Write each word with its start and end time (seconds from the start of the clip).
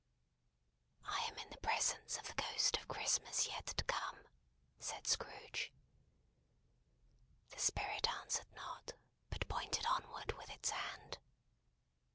"I 1.05 1.25
am 1.27 1.37
in 1.37 1.51
the 1.51 1.59
presence 1.59 2.17
of 2.17 2.25
the 2.25 2.33
Ghost 2.33 2.75
of 2.75 2.87
Christmas 2.87 3.45
Yet 3.47 3.67
To 3.67 3.83
Come?" 3.85 4.17
said 4.79 5.05
Scrooge. 5.05 5.71
The 7.51 7.59
Spirit 7.59 8.09
answered 8.11 8.51
not, 8.55 8.93
but 9.29 9.47
pointed 9.47 9.85
onward 9.85 10.31
with 10.31 10.49
its 10.49 10.71
hand. 10.71 11.19